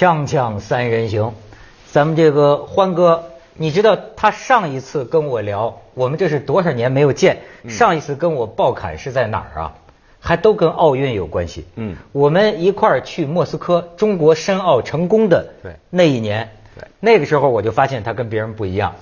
[0.00, 1.34] 锵锵三人行，
[1.92, 7.42] 咱们这个欢哥，你知道他上一次跟我聊，我们这是多少年没有见？
[7.68, 9.74] 上一次跟我爆侃是在哪儿啊？
[10.18, 11.66] 还都跟奥运有关系。
[11.76, 16.48] 嗯我们一块儿去莫斯科，中国申奥成功的对那一年，
[16.78, 18.94] 对那个时候我就发现他跟别人不一样，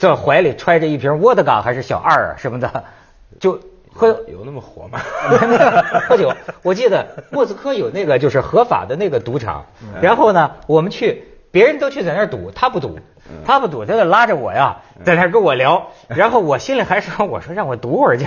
[0.00, 2.86] 这怀里揣着一瓶沃德嘎还是小二啊什么的，
[3.38, 3.60] 就
[3.92, 5.00] 喝有那么火吗？
[5.48, 6.32] 没有喝酒，
[6.62, 9.66] 我记得莫斯科有那个就是合法的那个赌场，
[10.00, 12.98] 然后呢，我们去，别人都去在那儿赌，他不赌，
[13.44, 18.26] 他不赌，他就拉着我呀，在那儿跟我聊，然后我心里还说，我说让我赌会儿去，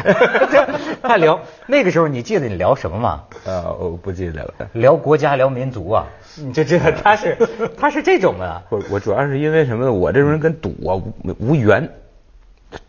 [1.02, 3.24] 他聊，那个时候你记得你聊什么吗？
[3.46, 4.54] 呃，我不记得了。
[4.74, 6.06] 聊国家，聊民族啊，
[6.38, 7.38] 你就知道他是
[7.78, 9.92] 他是这种的，我我主要是因为什么呢？
[9.92, 11.90] 我这种人跟赌啊无无缘，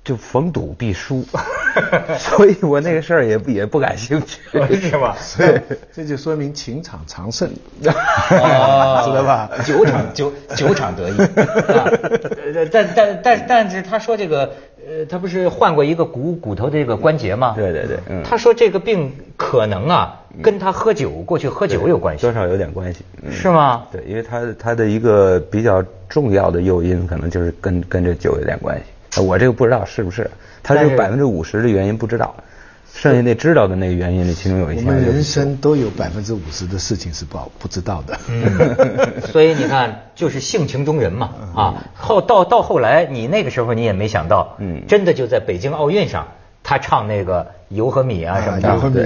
[0.05, 1.25] 就逢赌必输，
[2.19, 4.39] 所以我那个事儿也不也不感兴趣，
[4.81, 5.17] 是吧？
[5.21, 5.59] 所以
[5.93, 7.49] 这就说明情场常胜，
[8.31, 9.51] 哦 知道吧？
[9.65, 11.15] 酒场酒酒场得意，
[12.71, 14.53] 但但但但是他说这个
[14.87, 17.55] 呃，他不是换过一个骨骨头的这个关节吗？
[17.57, 23.85] 对对对嗯他说这个病可能啊跟他喝酒过去喝酒有关系多，少有点关系，嗯是吗？
[23.91, 28.85] 对，因为他他的一个比较重要的诱因，可能就是跟跟这酒有点关系。
[29.23, 30.31] 我这个不知道是不是，
[30.63, 32.35] 他但是这百分之五十的原因不知道，
[32.93, 38.19] 剩下那知道的那个原因里，其中有一我们人生都有百分之五十的事情是不不知道的。
[38.29, 46.29] 嗯，所以你看，就是性情中人嘛，啊，后到到后来，你那个时候你也没想到，嗯真的就在北京奥运上，
[46.65, 49.01] 他唱那个油和米啊什么的，油和米。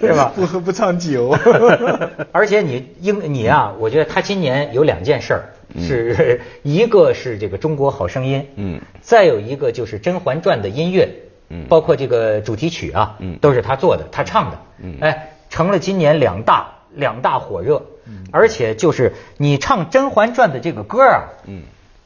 [0.00, 0.32] 是 吧？
[0.34, 1.34] 不喝不唱酒。
[2.32, 5.42] 而且你应你啊，我觉得他今年有两件事儿，
[5.78, 8.80] 是一个是这个中国好声音，嗯。
[9.00, 11.08] 再有一个就是《甄嬛传》的音乐，
[11.48, 11.64] 嗯。
[11.68, 13.38] 包括这个主题曲啊，嗯。
[13.40, 14.96] 都是他做的，他唱的，嗯。
[15.00, 17.80] 哎，成了今年两大两大火热，
[18.32, 21.62] 而且就是你唱《甄嬛传》的这个歌啊，嗯，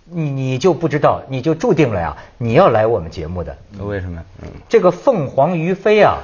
[0.08, 3.56] 你你就不知道，你就注定了呀，你要来我们节目的。
[3.78, 4.20] 为什么？
[4.42, 4.48] 嗯。
[4.68, 6.18] 这个凤凰于飞啊，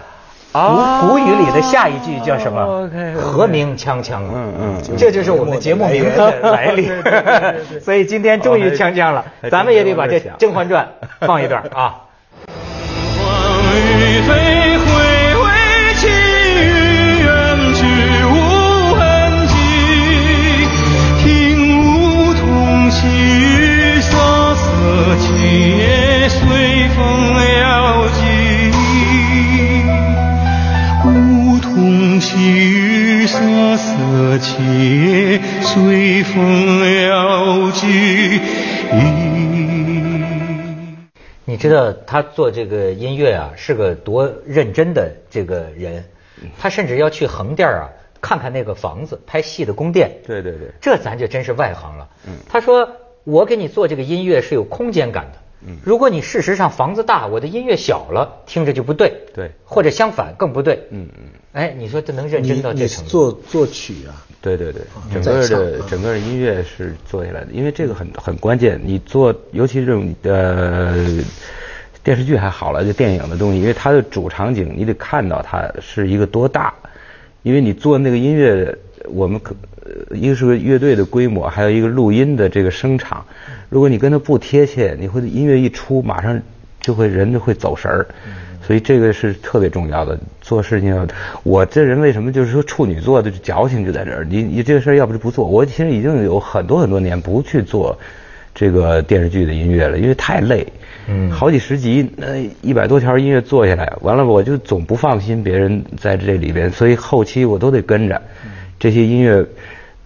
[0.52, 2.88] 哦古古语里的下一句叫什么？
[3.16, 4.20] 和鸣锵锵。
[4.32, 6.88] 嗯嗯这就是我们节目名字的来历。
[7.82, 10.88] 所以今天终于锵锵了，咱们也得把这《甄嬛传》
[11.26, 12.02] 放一段啊。
[12.46, 14.78] 凤凰于飞，
[34.02, 37.86] 瑟，琴也随风摇起。
[41.44, 46.04] 你知道他做这个音乐啊，是个多认真的这个人，
[46.58, 50.10] 他甚至要去横店啊看看那个房子，拍戏的宫殿。
[50.26, 52.08] 对对对这咱就真是外行了。
[52.26, 52.88] 嗯他说
[53.22, 55.38] 我给你做这个音乐是有空间感的。
[55.66, 59.12] 嗯如果你事实上房子大，我的音乐小了，听着就不对。
[59.34, 60.86] 对或者相反更不对。
[60.90, 63.10] 嗯嗯，哎，你说这能认真到这程度？
[63.10, 64.26] 作作曲啊？
[64.40, 68.80] 对对对，整个的啊整个音乐是做下来的，因为这个很很关键。
[68.84, 71.06] 你做，尤其是这种呃
[72.02, 76.74] 电视剧还好了，就电影的东西，因为它的主场景你得看到它是一个多大，
[77.44, 78.76] 因为你做那个音乐，
[79.08, 79.54] 我们可
[79.84, 83.24] 呃一个是个乐队的规模，还有一个录音的这个声场，
[83.68, 86.40] 如果你跟它不贴切，你会音乐一出，马上
[86.80, 88.06] 就会人就会走神儿。
[88.64, 91.04] 所以这个是特别重要的，做事情要。
[91.42, 94.24] 我这人为什么就是说处女座的矫情就在这儿？
[94.24, 97.98] 你你这个事儿要不就不做，我其实已经有很多很多年不去做
[98.54, 100.64] 这个电视剧的音乐了，因为太累。
[101.08, 108.22] 嗯好几十集，那一百多条音乐做下来，完了我就总不放心别人在这里边，所以后期我都得跟着
[108.82, 109.46] 这些音乐。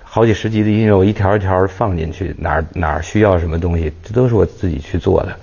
[0.02, 5.34] 好几十集的音乐，我一条一条放进去，哪儿哪儿需要什么东西，这都是我自己去做的。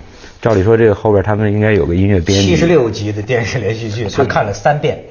[0.41, 2.47] 照理说，这个后边他们应该有个音乐编辑。
[2.47, 5.03] 七十六集的电视连续剧，他看了三遍。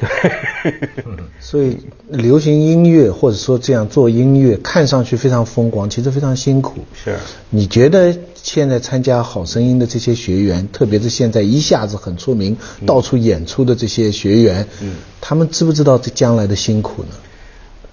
[1.40, 1.78] 所以
[2.08, 6.80] 流行音乐或者说这样做音乐，看上去非常风光，其实非常辛苦。
[7.04, 7.16] 是
[7.50, 12.56] 你觉得现在参加《好声音》的这些学员，特别是现在一下子很出名、
[12.86, 17.10] 到处演出的这些学员，嗯他们知不知道这将来的辛苦呢？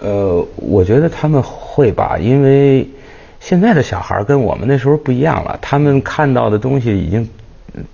[0.00, 2.88] 呃，我觉得他们会吧，因为
[3.38, 7.28] 现在的小孩儿跟我们那时候不一样了，他们看到的东西已经，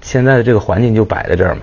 [0.01, 1.61] 现在的这个环境就摆在这儿嘛，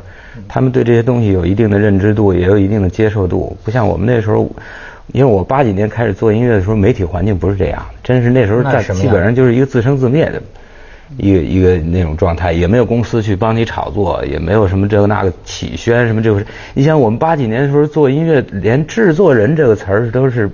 [0.48, 4.50] 他们对这些东西有一定的认知度，也有一定的接受度，不像我们那时候。
[5.12, 10.42] 因为我八几年开始做音乐的时候，媒体环境不是这样，真是那时候在基本上就是一个自生自灭的
[11.18, 16.44] 一个一个那种状态，也没有公司去帮你炒作，也没有什么这个那个起宣什么这个。
[16.74, 20.50] 你想我们八几年的时候做音乐，连制作人这个词儿都是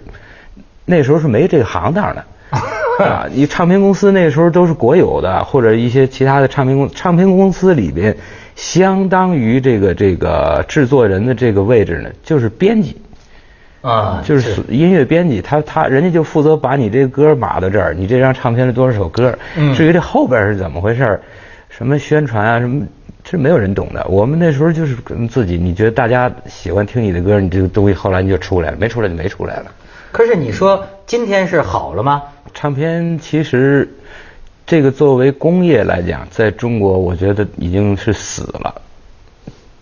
[0.85, 2.23] 那时候是没这个行当的。
[2.99, 8.17] 啊，你唱片公司那时候都是国有的，或者一些其他的唱片公唱片公司里边，
[8.55, 12.97] 相当于这个这个制作人的这个位置呢，就是编辑。
[13.81, 21.19] 啊，就是音乐编辑，他他人家就负责把你这个歌码到这儿，你这张唱片是多少首歌，嗯至于这后边是怎么回事，
[21.69, 22.85] 什么宣传啊什么，
[23.23, 24.05] 这没有人懂的。
[24.09, 29.65] 我们那时候就是跟自己，你觉得大家喜欢听你的歌，你这个东西后来你就出来了，没出来就没出来了。
[30.11, 32.23] 可是你说今天是好了吗？
[32.53, 33.87] 唱片其实
[34.65, 38.73] 这个作为工业来讲，在中国我觉得已经是死了，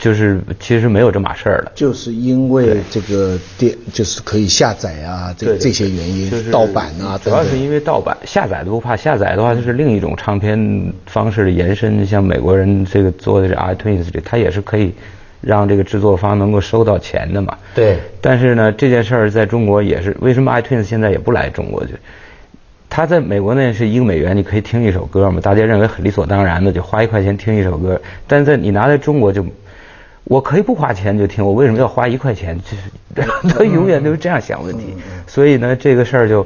[0.08, 1.72] 就是其实没有这码事儿了。
[1.76, 7.20] 就是因为这个电就是可以下载啊，这这些原因，就是盗版啊。
[7.22, 14.94] 主要是因为盗版，下载都不怕，下载的话就是另一种唱片方式的延伸，像美国人这个做的这 iTunes 这，它也是可以
[15.42, 17.58] 让这个制作方能够收到钱的嘛。
[17.76, 21.92] 对但是呢，这件事儿在中国也是，为什么 iTunes 现在也不来中国去？
[22.90, 28.00] 他在美国那是一个美元，你可以听一首歌嘛，大家认为很理所当然的，就花一块钱听一首歌。
[28.26, 29.46] 但在你拿在中国就，
[30.30, 32.60] 我可以不花钱就听，我为什么要花一块钱？
[33.16, 34.94] 就 是他永远都是这样想问题。
[35.26, 36.46] 所以呢，这个事儿就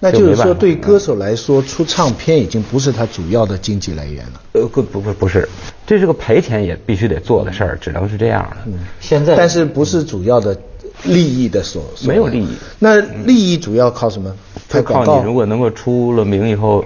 [0.00, 4.40] 那就是说，对歌手来说，出唱片已经不是他主要的经济来源了。
[4.52, 5.48] 呃不不不不是，
[5.86, 8.56] 这是个赔钱也必须得做的事儿，只能是这样了。
[9.00, 10.56] 现在但是不是主要的
[11.04, 12.48] 利益的所所没有利益
[12.78, 14.34] 那利益主要靠什么？
[14.68, 16.84] 拍就靠广告你如果能够出了名以后，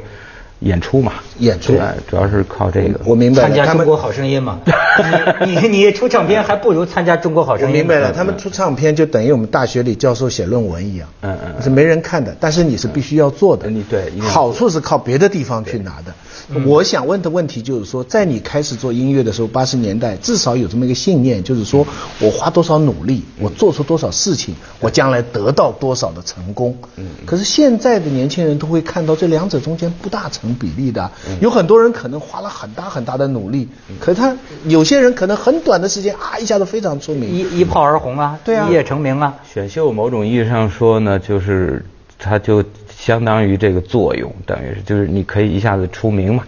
[0.65, 2.99] 演出嘛，演出哎主要是靠这个。
[3.05, 4.59] 我明白了，参加中国好声音嘛？
[5.45, 7.75] 你你你出唱片还不如参加中国好声音。
[7.77, 16.13] 明白了，他们出唱片就等于我们大学里教授写论文一样，嗯嗯嗯是没人看的，但是你是必须要做的，嗯你对好处是靠别的地方去拿的。
[16.49, 16.67] 嗯。
[16.67, 21.87] 我想问的问题就是说，在你开始做音乐的时候，八十年代至少有这么一个信念，就是说
[22.21, 26.77] 我花多少努力，我做出多少事情，我将来得到多少的成功。
[26.97, 27.07] 嗯。
[27.27, 31.39] 可是现在的年轻人都会看到这两者中间不大成比例的，嗯。
[31.41, 33.69] 有很多人可能花了很大很大的努力，
[34.01, 38.69] 可是他有些人可能很短的时间啊一下子非常出名，一一炮而红啊，对啊。
[38.69, 39.35] 一夜成名啊。
[39.53, 41.85] 选秀某种意义上说呢，就是
[42.19, 42.63] 他就
[43.05, 46.45] 相当于这个作用，等于是就是你可以一下子出名嘛，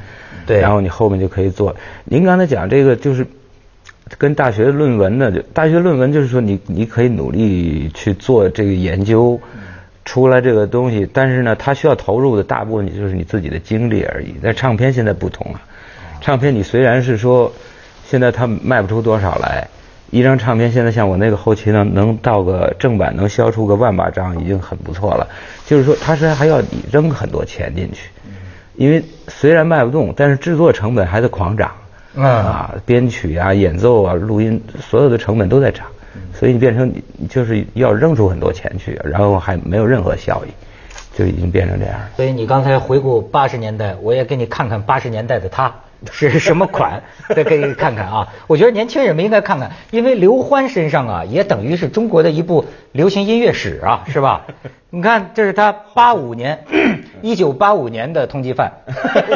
[0.46, 1.76] 对然后你后面就可以做。
[2.04, 3.26] 您刚才讲这个就是
[4.16, 9.38] 跟大学论文呢，就大学论文就是说你你可以努力去做这个研究。
[10.08, 14.36] 出来这个东西，但是呢，它需要投入的大部分就是你自己的精力而已。
[14.40, 15.60] 但唱片现在不同了，
[16.20, 17.52] 唱片你虽然是说
[18.04, 19.66] 现在它卖不出多少来，
[20.10, 25.28] 一张唱片现在像我那个后期呢，能到个正版能销出个万把张已经很不错了。
[25.66, 28.10] 就是说，它是还要你扔很多钱进去，
[28.76, 31.72] 因为虽然卖不动，但是制作成本还在狂涨。
[32.18, 35.84] 嗯啊，编曲啊、演奏啊、录音，所有的成本都在涨，
[36.32, 40.48] 所以你变成你你就是要扔出很多钱去，然后还没有任何效益，
[41.14, 42.08] 就已经变成这样了。
[42.16, 45.74] 所以你刚才回顾八十年代，我也给你看看八十年代的他
[46.12, 47.02] 是什么款，
[47.34, 48.28] 再给你看看啊。
[48.46, 54.46] 我觉得年轻人们应该看看，因为刘欢身上啊，也等于是中国的一部流行音乐史啊，是吧？
[54.90, 56.64] 你看，这是他八五年，
[57.22, 58.72] 一九八五年的通缉犯，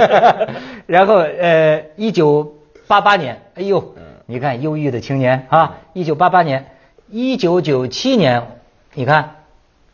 [0.87, 3.95] 然后呃，一九八八年，哎呦，
[4.27, 6.67] 你看忧郁的青年啊，一九八八年，
[7.09, 8.43] 一九九七年，
[8.95, 9.37] 你看。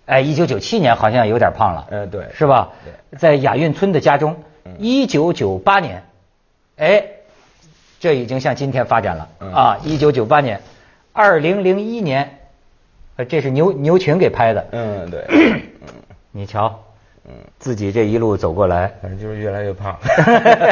[0.07, 2.69] 哎，一九九七年好像有点胖了，呃对是吧？
[3.19, 4.37] 在亚运村的家中，
[4.79, 6.05] 一九九八年，
[6.76, 7.04] 哎，
[8.00, 9.78] 这已经向今天发展了嗯啊！
[9.83, 10.61] 一九九八年，
[11.12, 12.38] 二零零一年，
[13.16, 15.26] 呃，这是牛牛群给拍的，嗯，对，
[16.33, 16.83] 你瞧，
[17.26, 19.97] 嗯自己这一路走过来，反正就是越来越胖。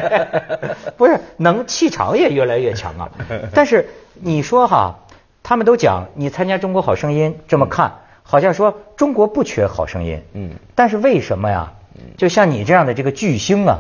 [0.99, 3.11] 不是能气场也越来越强啊。
[3.55, 4.95] 但是你说哈，
[5.43, 7.91] 他们都讲你参加中国好声音这么看，
[8.23, 11.73] 好像说中国不缺好声音，嗯但是为什么呀？
[12.19, 13.79] 就像你这样的这个巨星啊，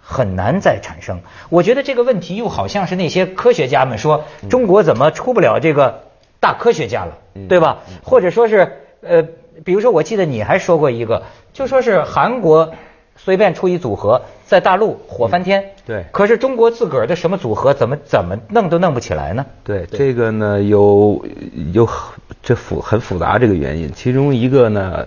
[0.00, 1.20] 很难再产生。
[1.48, 6.04] 我觉得这个问题又好像是那些科学家们说，中国怎么出不了这个
[6.40, 7.78] 大科学家了，对吧？
[8.02, 9.22] 或者说是呃，
[9.64, 11.22] 比如说我记得你还说过一个，
[11.52, 12.72] 就说是韩国
[13.16, 16.04] 随便出一组合，在大陆火翻天，对。
[16.12, 19.46] 可是中国自个儿的什么组合，怎么怎么弄都弄不起来呢？
[19.64, 21.24] 对，这个呢有
[21.72, 25.06] 有很这复很复杂这个原因，其中一个呢，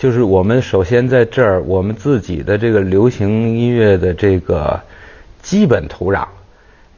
[0.00, 4.80] 就是我们首先在这儿，我们自己的这个流行音乐的这个
[5.42, 6.24] 基本土壤，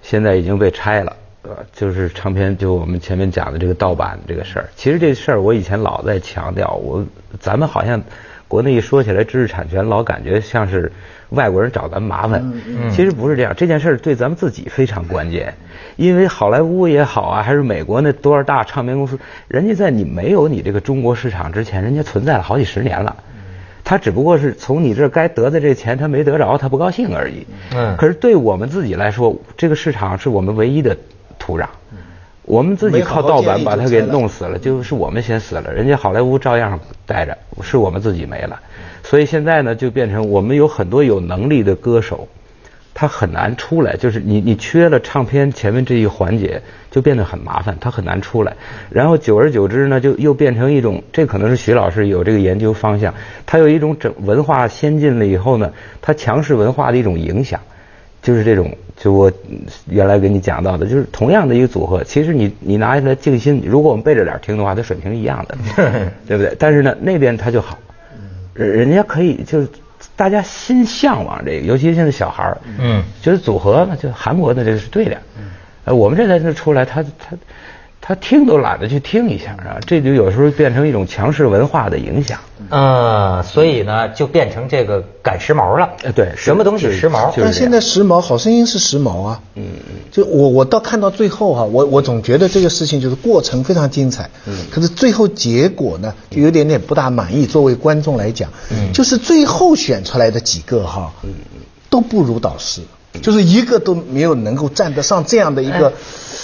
[0.03, 1.17] 现在已经被拆了。
[1.43, 4.69] 呃，就是唱片，就我们前面讲的这个盗版这个事儿。
[4.77, 7.05] 其实这事儿我以前老在强调，我
[7.41, 8.01] 咱们好像
[8.53, 10.93] 国内一说起来知识产权，老感觉像是
[11.31, 12.53] 外国人找咱麻烦。
[12.91, 15.55] 其实不是这样，这件事儿对咱们自己非常关键。
[15.97, 19.19] 因为好莱坞也好啊，还是美国那多少大唱片公司，
[19.49, 23.17] 人家在你没有你这个中国市场之前，人家存在了好几十年了。
[23.83, 27.47] 他只不过是从你这儿该得的这钱他没得着，他不高兴而已。
[27.75, 30.95] 嗯可是对我们自己来说，这个市场是我们唯一的
[31.39, 31.69] 土壤。
[32.45, 38.61] 我们自己靠盗版把它给弄死了，就是我们先死了，人家好莱坞照样待着，是我们自己没了。
[39.05, 42.27] 所以现在呢，就变成我们有很多有能力的歌手，
[42.95, 48.57] 他很难出来，就是你你缺了唱片前面这一环节，就变得很麻烦，他很难出来。
[48.91, 53.15] 然后久而久之呢，就又变成一种，这可能是徐老师有这个研究方向，
[53.47, 57.61] 他有一种整文化先进了以后呢，他强势文化的一种影响。
[58.23, 65.59] 就是这种，就我嗯原来给你讲到的，就是同样的一个组合，其实你你拿下来静心，如果我们背着脸听的话，它水平一样的，
[66.27, 66.55] 对不对？
[66.59, 67.77] 但是呢，那边它就好，
[68.55, 69.69] 人人家可以就是
[70.15, 73.03] 大家心向往这个，尤其现在小孩儿，嗯。
[73.21, 75.17] 觉得组合呢，就韩国的这个是对的，
[75.85, 77.37] 呃，我们这才是出来，他他
[78.05, 82.41] 他听都懒得去听一下啊，这就有时候变成一种强势文化的影响。
[82.69, 85.89] 呃，所以呢，就变成这个赶时髦了。
[86.03, 87.29] 呃对什么东西时髦？
[87.29, 89.41] 就是但现在时髦，好声音是时髦啊。
[89.55, 90.01] 嗯嗯。
[90.11, 94.29] 就我我到看到最后哈、我我总觉得这个事情就是过程非常精彩。
[94.47, 94.53] 嗯。
[94.73, 97.47] 可是最后结果呢，就有点点不大满意。
[97.47, 101.33] 作为观众来讲，嗯，就是最后选出来的几个哈，嗯
[101.89, 102.81] 都不如导师，
[103.23, 105.87] 就是一个都没有能够站得上这样的一个。
[105.87, 105.93] 哎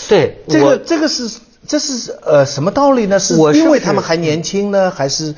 [0.09, 1.29] 对这个这个是
[1.67, 3.19] 这是呃什么道理呢？
[3.19, 5.35] 是因为他们还年轻呢，还是？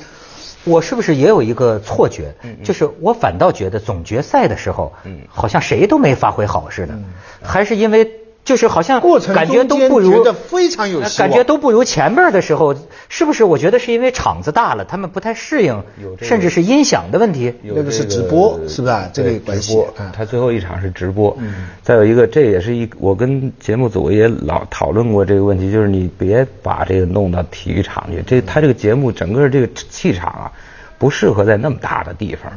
[0.63, 2.35] 我是不是也有一个错觉？
[2.43, 4.93] 嗯就是我反倒觉得总决赛的时候，
[5.27, 6.93] 好像谁都没发挥好似的，
[7.41, 12.75] 还是因为就是好像嗯过程感觉都不如觉得非常有希望感觉都不如前面的时候，
[13.07, 13.43] 是不是？
[13.43, 17.53] 我觉得是因为场子大了，他们不太适应有，这个甚至是音响的问题。
[17.63, 21.37] 有那个是直播是吧这个对有关系直播啊，他最后一场是直播。
[21.83, 28.23] 再有一个，这也是一我跟节目组也老讨论过这个问题，就是你别把这个弄到体育场去。
[28.25, 30.51] 这他这个节目整个这个气场啊，
[30.97, 32.51] 不适合在那么大的地方。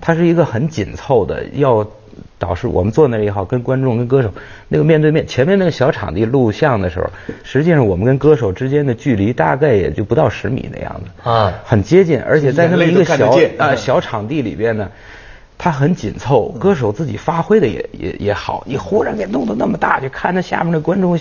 [0.00, 1.86] 它是一个很紧凑的，要
[2.38, 4.32] 导师我们坐那儿也好，跟观众跟歌手
[4.68, 7.08] 那个面对面，前面那个小场地录像的时候，
[7.42, 14.90] 实际上我们跟歌手之间的距离大概也就不到十米的样子啊很接近，而且在那么一个小见啊小场地里边呢，
[15.56, 18.64] 它很紧凑，歌手自己发挥的也也也好。
[18.66, 21.18] 你忽然给弄得那么大，就看着下面的观众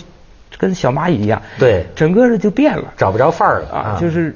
[0.58, 4.36] 跟小蚂蚁一样，对整个的就变了找不着范儿了啊，就是。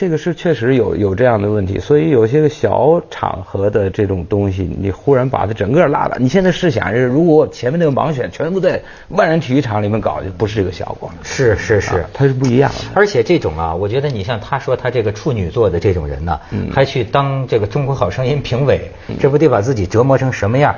[0.00, 6.16] 这个是确实有有这样的问题，所以有些个小场合的这种东西，你忽然把它整个拉了。
[6.18, 11.10] 你现在试想，如果前面那个盲选全部在万人体育场里面搞，就不是这个效果。
[11.22, 12.78] 是是是啊，它是不一样的。
[12.94, 18.90] 而且这种啊，我觉得你像他说他这个处女座的这种人呢，嗯还去当这个中国好声音评委，
[19.20, 20.74] 这不得把自己折磨成什么样？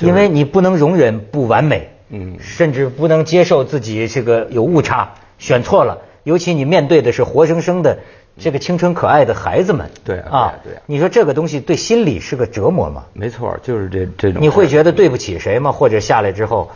[0.00, 8.00] 因为你不能容忍不完美，嗯甚至不能接受自己这个有误差，选错了，尤其你面对的是活生生的
[8.38, 13.04] 这个青春可爱的孩子们，对啊啊对啊你说这个东西对心理是个折磨吗？
[13.14, 14.42] 没错，就是这这种。
[14.42, 15.72] 你会觉得对不起谁吗？
[15.72, 16.70] 或者下来之后，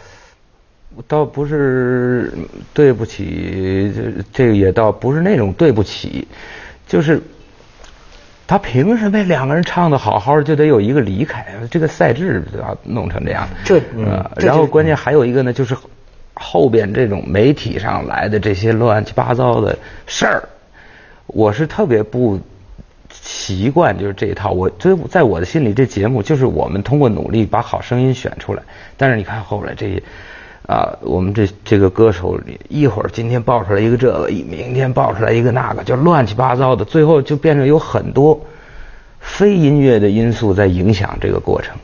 [1.07, 2.33] 倒不是
[2.73, 6.27] 对不起，这这个也倒不是那种对不起，
[6.87, 7.21] 就是
[8.47, 11.47] 他凭什么两个人唱的好好的就得有一个离开？
[11.71, 13.47] 这个赛制都要弄成这样。
[13.65, 13.81] 这
[14.37, 15.77] 然后关键还有一个呢，就是
[16.35, 20.49] 后边这种媒体上来的这些乱七八糟的事儿，
[21.33, 22.39] 我是特别不
[23.13, 24.51] 习惯就是这一套。
[24.51, 28.63] 我这在我的心里，这节目就是我们通过努力把好声音选出来。
[28.97, 30.03] 但是你看后来这些
[30.67, 38.41] 啊，我们这这个歌手里，一会儿今天爆出来一个这个，明天爆出来一个那个，就乱七八糟的，最后就变成有很多
[39.19, 41.77] 非音乐的因素在影响这个过程。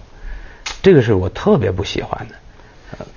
[0.83, 2.35] 这个是我特别不喜欢的。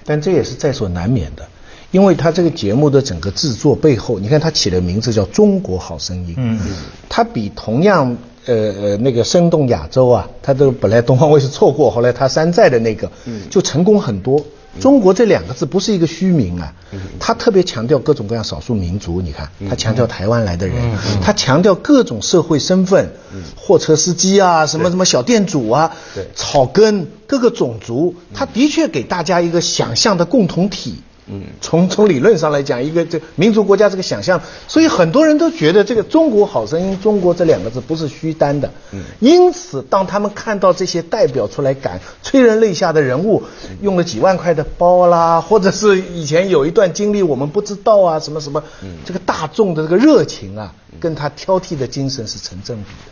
[0.04, 1.48] 但这也是在所难免的，
[1.92, 6.60] 因为他这个节目的整个制作背后，你看他起的名字叫《中国好声音》，嗯，
[7.08, 8.16] 它比同样
[8.46, 13.12] 呃呃那个生动亚洲啊，它都本来东方卫视错过，后来他山寨的那个，
[13.50, 14.44] 就成功很多。
[14.80, 16.72] 中国这两个字不是一个虚名啊，
[17.20, 20.76] 他特别强调各种各样少数民族，你看，他强调台湾来的人，
[21.24, 23.10] 他强调各种社会身份，
[23.58, 25.92] 货车司机啊，什么什么小店主啊，
[26.36, 31.02] 草根各个种族，他的确给大家一个想象的共同体。
[31.32, 38.72] 嗯，从从理论上来讲，一个这民族国家这个想象，所以很多人都觉得这个“中国好声音”“中国”这两个字不是虚单的。
[38.92, 43.44] 嗯，因此当他们看到这些代表出来感催人泪下的人物，
[43.82, 48.64] 用了几万块的包啦，或者是以前有一段经历我们不知道啊，什么什么，
[49.06, 53.12] 这个大众的这个热情啊，跟他挑剔的精神是成正比的。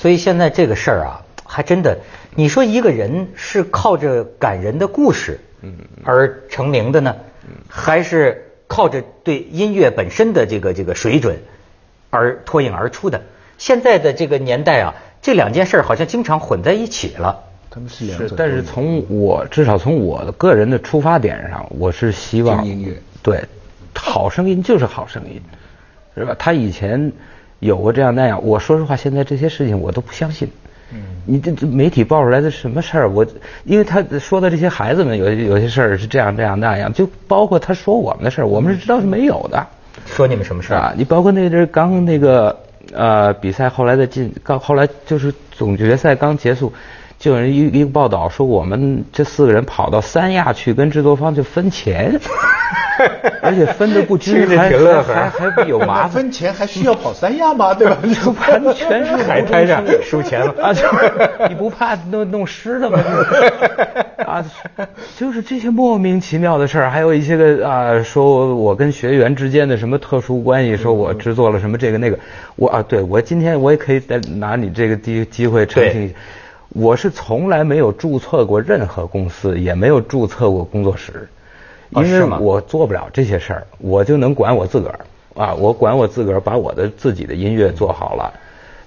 [0.00, 1.98] 所以现在这个事儿啊，还真的，
[2.34, 5.40] 你说一个人是靠着感人的故事，
[6.04, 7.14] 而成名的呢，
[7.68, 11.38] 还是靠着对音乐本身的这个这个水准
[12.10, 13.22] 而脱颖而出的？
[13.58, 17.44] 现在的这个年代啊，这两件事好像经常混在一起了。
[17.70, 23.44] 他们是两是种，但是从我至少从我的个人的出发点上，我是希望音乐对，
[23.94, 25.40] 好声音就是好声音，
[26.14, 26.36] 是吧？
[26.38, 27.12] 他以前
[27.58, 30.48] 有过这样那样，我说实话，现在这些事情我都不相信。
[31.26, 33.10] 嗯，你这这媒体爆出来的什么事儿？
[33.10, 33.26] 我
[33.64, 39.66] 因为他说的这些孩子们有有些事儿是这样这样那样，就包括他说我们的事儿，我们是知道是没有的。
[40.06, 40.80] 说你们什么事儿？
[40.80, 42.54] 啊，你包括那阵儿刚那个
[42.92, 46.72] 呃比赛后来的进，刚后来就是总决赛刚结束，
[47.18, 52.20] 就有人一一个报道说我们这四个人跑到三亚去跟制作方去分钱，
[53.42, 56.10] 而且分的不均，还还还还有麻烦。
[56.10, 57.74] 分钱还需要跑三亚吗？
[57.74, 57.98] 对吧？
[58.48, 60.72] 完全是海滩上输钱了啊！
[60.72, 60.82] 就
[61.48, 62.98] 你不怕弄弄湿了吗？
[64.26, 64.44] 啊，
[65.18, 72.18] 就是这些莫名其妙的事儿，还有一些个啊，说我跟学员之间的什么特殊关系，说我制作了什么这个那个，
[72.56, 76.14] 我啊，对我今天我也可以再拿你这个机机会澄清一下，
[76.70, 81.28] 我是从来没有注册过任何公司，也没有注册过工作室。
[81.96, 85.00] 因为我做不了这些事儿，我就能管我自个儿
[85.34, 88.32] 啊，我管我自个儿把我的自己的音乐做好了，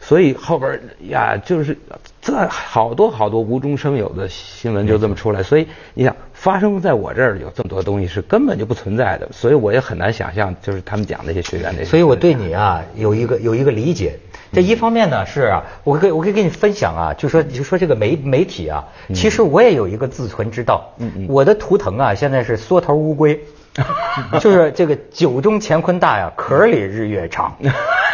[0.01, 1.77] 所以后边呀，就是
[2.21, 11.85] 这好多好多无中生有的新闻就这么出来，所以你想发生在我这儿有这么多东西是根本就不存在的，所以我也很难想象，就是他们讲那些学员那些。
[11.85, 14.17] 所以我对你啊有一个有一个理解。
[14.53, 20.93] 这一方面呢是啊，我可以我可以跟你分享啊，就说就说这个媒媒体啊，其实我也有一个自存之道。
[20.99, 23.39] 嗯嗯我的图腾啊现在是缩头乌龟，
[24.39, 27.55] 就是这个酒中乾坤大呀，壳里日月长。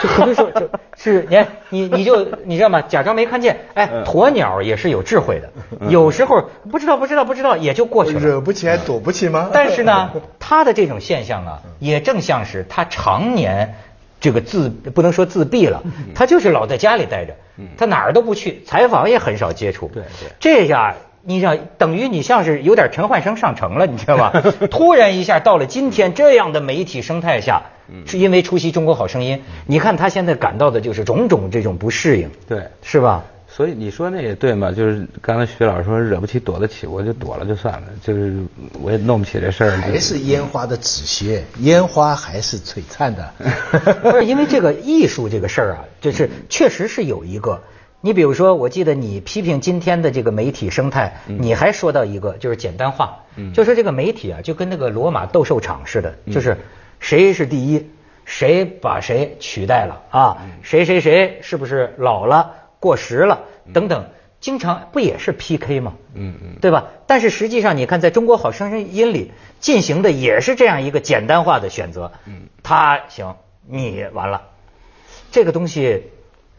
[0.01, 2.81] 就可别说，就是你看你你就你知道吗？
[2.81, 3.57] 假装没看见。
[3.73, 5.49] 哎，鸵鸟也是有智慧的，
[5.87, 8.19] 有时候不知道不知道不知道也就过去了。
[8.19, 9.49] 惹不起还躲不起吗？
[9.53, 13.75] 但是呢， 他的这种现象啊，也正像是他常年
[14.23, 15.83] 这个自不能说自闭了，
[16.15, 17.35] 他就是老在家里待着，
[17.77, 19.91] 他哪儿都不去，采访也很少接触。
[19.93, 24.31] 对对这下你想，等于你像是有点陈焕生上城了，你知道吗？
[24.71, 27.63] 突然一下到了今天这样的媒体生态下，
[28.05, 32.63] 是因为出席《中国好声音》，你看他现在感到的就是种种这种不适应，对。
[32.81, 33.25] 是吧？
[33.55, 38.43] 所以你说那也对嘛，就是刚才徐老师说惹不起躲得起，我就躲了就算了，就是
[38.81, 39.71] 我也弄不起这事儿。
[39.77, 43.31] 还是烟花的纸屑，烟花还是璀璨的。
[44.01, 47.61] 不是因为这个艺术这个事儿啊，就是确实是有一个。
[48.01, 53.19] 你比如说，我记得你批评今天的这个媒体生态，你还说到一个就是简单化，
[53.53, 56.57] 就说这个媒体啊，就跟那个罗马斗兽场似的，就是
[56.99, 57.87] 谁是第一，
[58.25, 62.51] 谁把谁取代了啊，谁谁谁是不是老了、
[62.83, 64.07] 过时了等等，
[64.41, 65.93] 经常不也是 PK 吗？
[66.15, 66.87] 嗯嗯对吧？
[67.07, 72.11] 但是实际上，你看，在中国好声音里进行的也是这样一个简单化的选择。
[72.25, 73.33] 嗯，他行，
[73.69, 74.41] 你完了，
[75.31, 76.03] 这个东西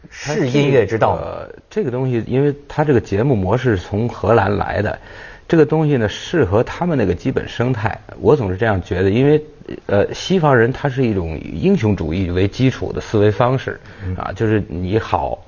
[0.09, 1.21] 是音乐之道吗。
[1.21, 4.99] 呃，这个东西，因为它这个节目模式从荷兰来的，
[5.47, 8.01] 这个东西呢适合他们那个基本生态。
[8.19, 9.45] 我总是这样觉得，因为
[9.85, 13.79] 呃，西方人他是一种以英雄主义为基础的思维方式
[14.17, 15.39] 啊，就是你好，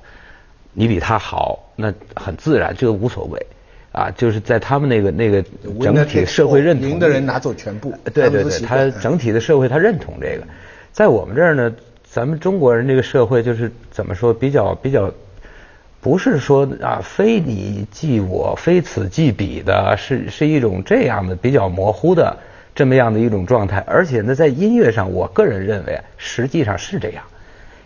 [0.78, 3.46] 你比他好，那很自然，这个无所谓。
[3.90, 5.42] 啊，就是在他们那个那个
[5.80, 7.92] 整体社会认同，赢的人拿走全部。
[8.14, 10.46] 对对对，他整体的社会他认同这个，
[10.92, 15.10] 在我们这儿呢，咱们中国人这个社会就是怎么说，比较比较，
[16.00, 22.36] 不是说啊，非你即我，非此即彼的，是是一种这样的比较模糊的
[22.74, 27.24] 这么样的一种状态，而且呢，在音乐上，我个人认为实际上是这样。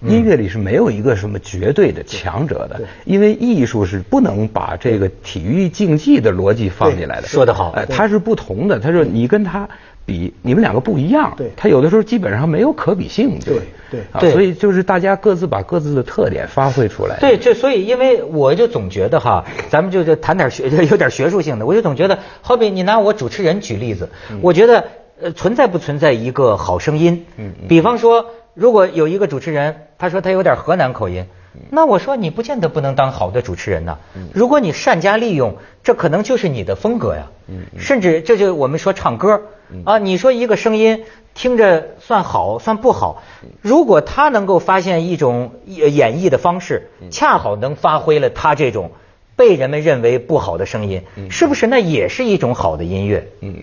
[0.05, 7.27] 音乐里是没有一个什么绝对的强者的，因为艺术是不能把这个体育竞技的逻辑放进来的。
[7.27, 8.79] 说得好哎，它是不同的。
[8.79, 9.69] 他说你跟他
[10.05, 11.33] 比，你们两个不一样。
[11.37, 13.39] 对他有的时候基本上没有可比性。
[13.39, 13.61] 对
[13.91, 17.19] 对啊，所以就是大家各自把各自的特点发挥出来。
[17.21, 24.09] 对，这所以因为我就总觉得哈，咱们就就谈点学有点学术性的，我就总觉得，好比你拿我主持人举例子，
[24.41, 24.85] 我觉得
[25.21, 27.25] 呃存在不存在一个好声音？
[27.37, 31.27] 嗯嗯比方说，如果有一个主持人，他说他有点河南口音。
[31.71, 33.99] 那我说你不见得不能当好的主持人呐。
[34.35, 37.31] 如果你善加利用，这可能就是你的风格呀。
[37.79, 39.43] 甚至这就我们说唱歌。
[39.85, 43.23] 啊，你说一个声音听着算好算不好，
[43.61, 48.91] 如果他能够发现一种演演绎的方式，恰好能发挥了他这种
[49.37, 53.29] 被人们认为不好的声音，是不是那也是一种好的音乐？
[53.41, 53.63] 嗯，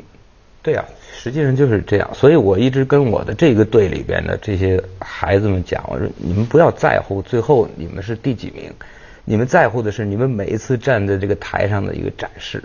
[0.64, 0.86] 对呀、
[1.22, 2.10] 实际上就是这样。
[2.14, 8.72] 所以我一直跟我的这个队里边的这些孩子们讲，我说你们不要在乎最后你们是第几名，
[9.26, 12.64] 你们在乎的是你们每一次站在这个台上的一个展示，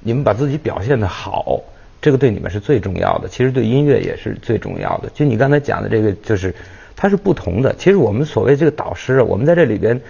[0.00, 1.60] 你们把自己表现的好，
[2.00, 3.28] 这个对你们是最重要的。
[3.28, 5.10] 其实对音乐也是最重要的。
[5.12, 6.54] 就你刚才讲的这个，就是
[6.96, 7.74] 它是不同的。
[7.78, 10.00] 其实我们所谓这个导师，我们在这里边。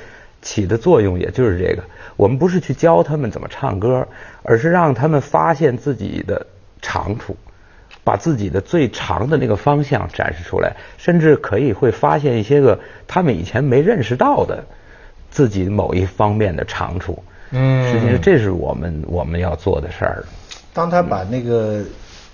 [0.44, 1.84] 起的作用也就是这个。
[2.16, 4.04] 我们不是去教他们怎么唱歌，
[4.42, 6.44] 而是让他们发现自己的
[6.80, 7.36] 长处，
[8.04, 14.64] 把自己的最长的那个方向展示出来，甚至可以会发现一些个他们以前没认识到的
[15.30, 17.22] 自己某一方面的长处。
[17.54, 20.24] 嗯实际上这是我们我们要做的事儿。
[20.72, 21.84] 当他把那个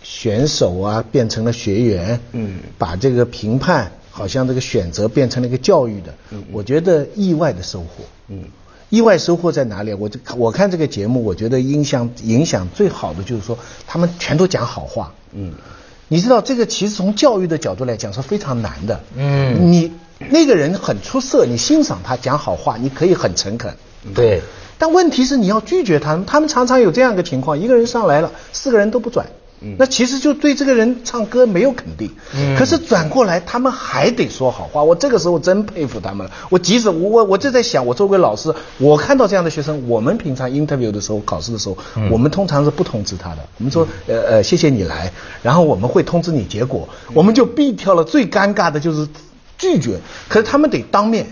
[0.02, 8.04] 选手啊变成了学员，嗯把这个评判好像这个选择变成了一个教育的，嗯我觉得意外的收获。
[8.28, 8.44] 嗯，
[8.90, 9.92] 意外收获在哪里？
[9.94, 15.12] 我就我看这个节目，我觉得影响影响最好的就是说，他们全都讲好话。
[15.32, 15.52] 嗯，
[16.08, 19.00] 你知道这个其实从教育的角度来讲是非常难的。
[19.16, 19.92] 嗯你
[20.30, 23.76] 那个人很出色，你欣赏他讲好话，你可以很诚恳。
[24.14, 24.40] 对，
[24.78, 29.26] 但问题是你要拒绝他们，他们常常有这样一个情况，一个人上来了，四个人都不转。
[29.76, 34.82] 那其实就对这个人唱歌没有肯定，嗯可是转过来他们还得说好话。
[34.82, 36.32] 我这个时候真佩服他们了。
[36.48, 41.76] 我即使我我我就在想，我作为老师，我看到这样的学生，我们平常 interview 的时候，考试的时候，
[42.10, 43.38] 我们通常是不通知他的。
[43.58, 49.08] 我们说，呃呃，谢谢你来，然后我们会通知你结果，我们就避掉了最尴尬的就是
[49.58, 49.98] 拒绝。
[50.28, 51.26] 可是他们得当面。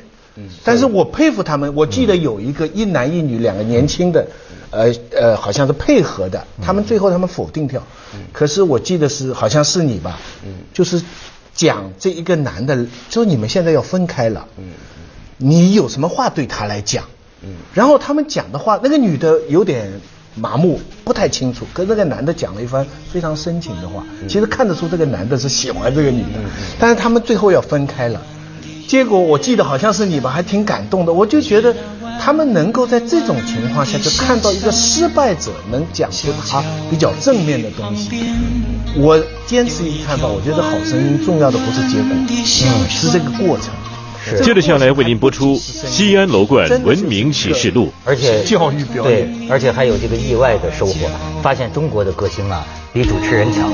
[0.65, 4.27] 但是我佩服他们，我记得有一个一男一女两个年轻的，
[4.71, 7.83] 呃呃，好像是配合的，他们最后他们否定掉，
[8.33, 10.19] 可是我记得是好像是你吧，
[10.73, 11.03] 就是
[11.55, 14.47] 讲这一个男的，说你们现在要分开了，
[15.39, 17.05] 你有什么话对他来讲？
[17.75, 20.01] 然后他们讲的话，那个女的有点
[20.35, 21.67] 麻木，不太清楚。
[21.73, 26.41] 跟那个男的讲了一番非常深情的话，其实看得出这个男的是喜欢这个女的，
[26.79, 28.21] 但是他们最后要分开了。
[28.89, 31.13] 结果我记得好像是你吧，还挺感动的。
[31.13, 31.75] 我就觉得
[32.21, 38.11] 他们能够在这种情况下，就看到一个失败者能讲出他比较正面的东西。
[38.97, 43.69] 我坚持一看吧，我觉得好声音重要的不是结果，嗯，是这个过程。
[44.43, 47.87] 接着下来为您播出《西安楼冠文明启示录》。
[48.05, 51.09] 而且教育表对演，而且还有这个意外的收获，
[51.43, 53.71] 发现中国的歌星啊比主持人强。